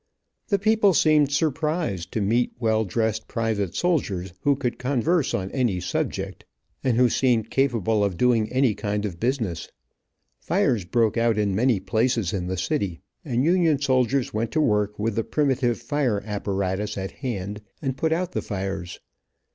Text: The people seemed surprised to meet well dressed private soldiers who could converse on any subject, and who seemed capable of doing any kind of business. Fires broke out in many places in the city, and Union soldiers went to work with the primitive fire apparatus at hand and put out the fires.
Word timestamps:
The 0.47 0.57
people 0.57 0.95
seemed 0.95 1.31
surprised 1.31 2.11
to 2.13 2.21
meet 2.21 2.53
well 2.57 2.85
dressed 2.85 3.27
private 3.27 3.75
soldiers 3.75 4.33
who 4.41 4.55
could 4.55 4.79
converse 4.79 5.31
on 5.35 5.51
any 5.51 5.79
subject, 5.79 6.43
and 6.83 6.97
who 6.97 7.07
seemed 7.07 7.51
capable 7.51 8.03
of 8.03 8.17
doing 8.17 8.51
any 8.51 8.73
kind 8.73 9.05
of 9.05 9.19
business. 9.19 9.69
Fires 10.39 10.85
broke 10.85 11.17
out 11.17 11.37
in 11.37 11.53
many 11.53 11.79
places 11.79 12.33
in 12.33 12.47
the 12.47 12.57
city, 12.57 12.99
and 13.23 13.43
Union 13.45 13.79
soldiers 13.79 14.33
went 14.33 14.49
to 14.53 14.59
work 14.59 14.97
with 14.97 15.13
the 15.13 15.23
primitive 15.23 15.79
fire 15.79 16.19
apparatus 16.25 16.97
at 16.97 17.11
hand 17.11 17.61
and 17.79 17.95
put 17.95 18.11
out 18.11 18.31
the 18.31 18.41
fires. 18.41 18.99